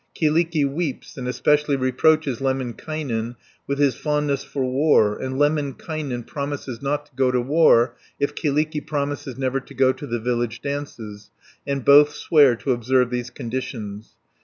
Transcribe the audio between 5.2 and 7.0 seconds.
and Lemminkainen promises